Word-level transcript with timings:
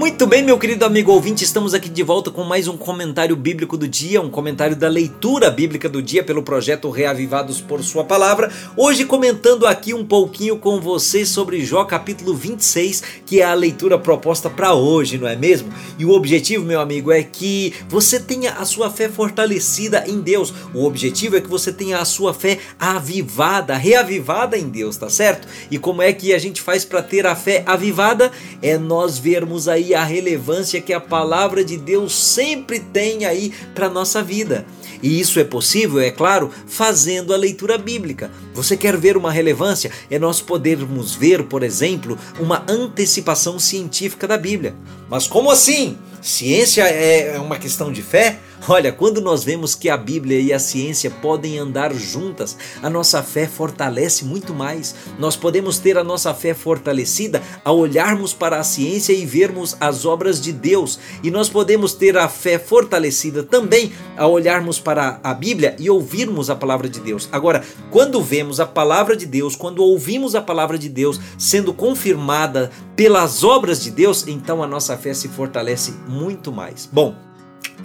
Muito 0.00 0.26
bem, 0.26 0.42
meu 0.42 0.58
querido 0.58 0.86
amigo 0.86 1.12
ouvinte, 1.12 1.44
estamos 1.44 1.74
aqui 1.74 1.90
de 1.90 2.02
volta 2.02 2.30
com 2.30 2.42
mais 2.42 2.66
um 2.66 2.74
comentário 2.74 3.36
bíblico 3.36 3.76
do 3.76 3.86
dia, 3.86 4.22
um 4.22 4.30
comentário 4.30 4.74
da 4.74 4.88
leitura 4.88 5.50
bíblica 5.50 5.90
do 5.90 6.00
dia 6.00 6.24
pelo 6.24 6.42
projeto 6.42 6.88
Reavivados 6.88 7.60
por 7.60 7.84
Sua 7.84 8.02
Palavra. 8.02 8.50
Hoje 8.78 9.04
comentando 9.04 9.66
aqui 9.66 9.92
um 9.92 10.02
pouquinho 10.02 10.56
com 10.56 10.80
você 10.80 11.26
sobre 11.26 11.62
Jó 11.62 11.84
capítulo 11.84 12.34
26, 12.34 13.02
que 13.26 13.42
é 13.42 13.44
a 13.44 13.52
leitura 13.52 13.98
proposta 13.98 14.48
para 14.48 14.72
hoje, 14.72 15.18
não 15.18 15.28
é 15.28 15.36
mesmo? 15.36 15.70
E 15.98 16.06
o 16.06 16.12
objetivo, 16.12 16.64
meu 16.64 16.80
amigo, 16.80 17.12
é 17.12 17.22
que 17.22 17.74
você 17.86 18.18
tenha 18.18 18.52
a 18.52 18.64
sua 18.64 18.88
fé 18.88 19.06
fortalecida 19.06 20.04
em 20.06 20.22
Deus. 20.22 20.50
O 20.72 20.86
objetivo 20.86 21.36
é 21.36 21.42
que 21.42 21.50
você 21.50 21.70
tenha 21.70 21.98
a 21.98 22.06
sua 22.06 22.32
fé 22.32 22.58
avivada, 22.78 23.76
reavivada 23.76 24.56
em 24.56 24.66
Deus, 24.66 24.96
tá 24.96 25.10
certo? 25.10 25.46
E 25.70 25.76
como 25.76 26.00
é 26.00 26.10
que 26.10 26.32
a 26.32 26.38
gente 26.38 26.62
faz 26.62 26.86
para 26.86 27.02
ter 27.02 27.26
a 27.26 27.36
fé 27.36 27.62
avivada? 27.66 28.32
É 28.62 28.78
nós 28.78 29.18
vermos 29.18 29.68
aí 29.68 29.89
a 29.94 30.04
relevância 30.04 30.80
que 30.80 30.92
a 30.92 31.00
palavra 31.00 31.64
de 31.64 31.76
Deus 31.76 32.14
sempre 32.14 32.80
tem 32.80 33.24
aí 33.24 33.52
para 33.74 33.88
nossa 33.88 34.22
vida. 34.22 34.66
E 35.02 35.18
isso 35.18 35.40
é 35.40 35.44
possível, 35.44 36.00
é 36.00 36.10
claro, 36.10 36.50
fazendo 36.66 37.32
a 37.32 37.36
leitura 37.36 37.78
bíblica. 37.78 38.30
Você 38.54 38.76
quer 38.76 38.96
ver 38.96 39.16
uma 39.16 39.32
relevância? 39.32 39.90
É 40.10 40.18
nós 40.18 40.40
podermos 40.40 41.14
ver, 41.14 41.44
por 41.44 41.62
exemplo, 41.62 42.18
uma 42.38 42.64
antecipação 42.68 43.58
científica 43.58 44.28
da 44.28 44.36
Bíblia. 44.36 44.74
Mas 45.08 45.26
como 45.26 45.50
assim? 45.50 45.96
Ciência 46.20 46.82
é 46.82 47.38
uma 47.38 47.58
questão 47.58 47.90
de 47.90 48.02
fé? 48.02 48.38
Olha, 48.68 48.92
quando 48.92 49.20
nós 49.22 49.42
vemos 49.42 49.74
que 49.74 49.88
a 49.88 49.96
Bíblia 49.96 50.38
e 50.38 50.52
a 50.52 50.58
ciência 50.58 51.10
podem 51.10 51.58
andar 51.58 51.94
juntas, 51.94 52.56
a 52.82 52.90
nossa 52.90 53.22
fé 53.22 53.46
fortalece 53.46 54.24
muito 54.24 54.52
mais. 54.52 54.94
Nós 55.18 55.34
podemos 55.34 55.78
ter 55.78 55.96
a 55.96 56.04
nossa 56.04 56.32
fé 56.34 56.52
fortalecida 56.52 57.42
ao 57.64 57.78
olharmos 57.78 58.34
para 58.34 58.58
a 58.58 58.64
ciência 58.64 59.14
e 59.14 59.24
vermos 59.24 59.76
as 59.80 60.04
obras 60.04 60.40
de 60.40 60.52
Deus, 60.52 60.98
e 61.22 61.30
nós 61.30 61.48
podemos 61.48 61.94
ter 61.94 62.18
a 62.18 62.28
fé 62.28 62.58
fortalecida 62.58 63.42
também 63.42 63.92
ao 64.16 64.30
olharmos 64.32 64.78
para 64.78 65.18
a 65.24 65.32
Bíblia 65.32 65.74
e 65.78 65.88
ouvirmos 65.88 66.50
a 66.50 66.54
palavra 66.54 66.88
de 66.88 67.00
Deus. 67.00 67.28
Agora, 67.32 67.64
quando 67.90 68.22
vemos 68.22 68.60
a 68.60 68.66
palavra 68.66 69.16
de 69.16 69.24
Deus, 69.26 69.56
quando 69.56 69.82
ouvimos 69.82 70.34
a 70.34 70.42
palavra 70.42 70.78
de 70.78 70.88
Deus 70.88 71.18
sendo 71.38 71.72
confirmada 71.72 72.70
pelas 72.94 73.42
obras 73.42 73.82
de 73.82 73.90
Deus, 73.90 74.28
então 74.28 74.62
a 74.62 74.66
nossa 74.66 74.96
fé 74.98 75.14
se 75.14 75.28
fortalece 75.28 75.92
muito 76.06 76.52
mais. 76.52 76.88
Bom, 76.92 77.29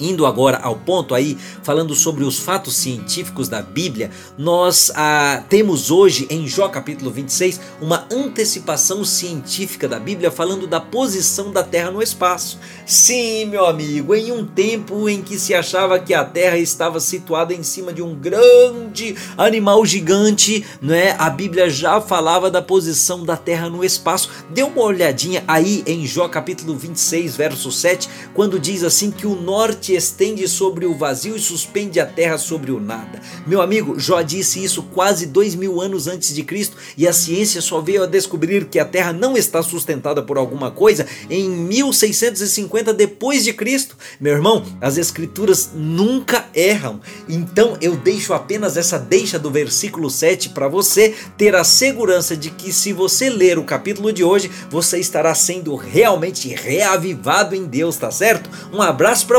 Indo 0.00 0.26
agora 0.26 0.58
ao 0.62 0.76
ponto 0.76 1.14
aí, 1.14 1.36
falando 1.62 1.94
sobre 1.94 2.24
os 2.24 2.38
fatos 2.38 2.76
científicos 2.76 3.48
da 3.48 3.60
Bíblia, 3.60 4.10
nós 4.36 4.92
ah, 4.94 5.42
temos 5.48 5.90
hoje 5.90 6.26
em 6.30 6.46
Jó 6.46 6.68
capítulo 6.68 7.10
26 7.10 7.60
uma 7.80 8.06
antecipação 8.10 9.04
científica 9.04 9.88
da 9.88 9.98
Bíblia 9.98 10.30
falando 10.30 10.66
da 10.66 10.80
posição 10.80 11.50
da 11.50 11.62
Terra 11.62 11.90
no 11.90 12.02
espaço. 12.02 12.58
Sim, 12.86 13.46
meu 13.46 13.66
amigo, 13.66 14.14
em 14.14 14.30
um 14.30 14.46
tempo 14.46 15.08
em 15.08 15.22
que 15.22 15.38
se 15.38 15.54
achava 15.54 15.98
que 15.98 16.14
a 16.14 16.24
Terra 16.24 16.58
estava 16.58 17.00
situada 17.00 17.52
em 17.52 17.62
cima 17.62 17.92
de 17.92 18.02
um 18.02 18.14
grande 18.14 19.16
animal 19.36 19.84
gigante, 19.84 20.64
não 20.80 20.94
é? 20.94 21.16
A 21.18 21.28
Bíblia 21.28 21.68
já 21.68 22.00
falava 22.00 22.50
da 22.50 22.62
posição 22.62 23.24
da 23.24 23.36
Terra 23.36 23.68
no 23.68 23.84
espaço. 23.84 24.30
Dê 24.50 24.62
uma 24.62 24.82
olhadinha 24.82 25.42
aí 25.46 25.82
em 25.86 26.06
Jó 26.06 26.28
capítulo 26.28 26.76
26, 26.76 27.36
verso 27.36 27.72
7, 27.72 28.08
quando 28.32 28.58
diz 28.58 28.84
assim 28.84 29.10
que 29.10 29.26
o 29.26 29.34
norte 29.34 29.87
te 29.88 29.94
estende 29.94 30.46
sobre 30.46 30.84
o 30.84 30.94
vazio 30.94 31.34
e 31.34 31.40
suspende 31.40 31.98
a 31.98 32.04
terra 32.04 32.36
sobre 32.36 32.70
o 32.70 32.78
nada. 32.78 33.22
Meu 33.46 33.62
amigo, 33.62 33.98
Jó 33.98 34.20
disse 34.20 34.62
isso 34.62 34.82
quase 34.82 35.24
dois 35.24 35.54
mil 35.54 35.80
anos 35.80 36.06
antes 36.06 36.34
de 36.34 36.42
Cristo 36.42 36.76
e 36.94 37.08
a 37.08 37.12
ciência 37.12 37.62
só 37.62 37.80
veio 37.80 38.02
a 38.02 38.06
descobrir 38.06 38.66
que 38.66 38.78
a 38.78 38.84
terra 38.84 39.14
não 39.14 39.34
está 39.34 39.62
sustentada 39.62 40.22
por 40.22 40.36
alguma 40.36 40.70
coisa 40.70 41.06
em 41.30 41.48
1650 41.48 42.92
depois 42.92 43.44
de 43.44 43.54
Cristo. 43.54 43.96
Meu 44.20 44.34
irmão, 44.34 44.62
as 44.78 44.98
escrituras 44.98 45.70
nunca 45.74 46.44
erram. 46.54 47.00
Então 47.26 47.78
eu 47.80 47.96
deixo 47.96 48.34
apenas 48.34 48.76
essa 48.76 48.98
deixa 48.98 49.38
do 49.38 49.50
versículo 49.50 50.10
7 50.10 50.50
para 50.50 50.68
você 50.68 51.14
ter 51.38 51.56
a 51.56 51.64
segurança 51.64 52.36
de 52.36 52.50
que 52.50 52.74
se 52.74 52.92
você 52.92 53.30
ler 53.30 53.58
o 53.58 53.64
capítulo 53.64 54.12
de 54.12 54.22
hoje, 54.22 54.50
você 54.68 54.98
estará 54.98 55.34
sendo 55.34 55.74
realmente 55.76 56.48
reavivado 56.48 57.54
em 57.54 57.64
Deus, 57.64 57.96
tá 57.96 58.10
certo? 58.10 58.50
Um 58.70 58.82
abraço 58.82 59.26
para 59.26 59.38